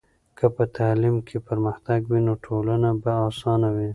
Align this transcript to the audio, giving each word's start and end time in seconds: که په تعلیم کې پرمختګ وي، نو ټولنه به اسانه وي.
که 0.37 0.45
په 0.55 0.63
تعلیم 0.77 1.15
کې 1.27 1.37
پرمختګ 1.47 1.99
وي، 2.05 2.21
نو 2.27 2.33
ټولنه 2.45 2.89
به 3.01 3.11
اسانه 3.29 3.69
وي. 3.75 3.89